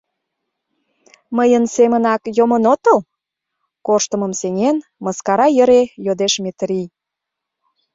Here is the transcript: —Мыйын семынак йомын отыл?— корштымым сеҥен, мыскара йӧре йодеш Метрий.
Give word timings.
—Мыйын 1.37 1.63
семынак 1.75 2.21
йомын 2.37 2.63
отыл?— 2.73 2.99
корштымым 3.85 4.33
сеҥен, 4.41 4.77
мыскара 5.03 5.47
йӧре 5.57 5.81
йодеш 6.05 6.33
Метрий. 6.43 6.87